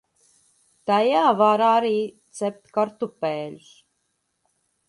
[0.91, 1.93] Tajā var arī
[2.39, 3.69] cept kartupeļus.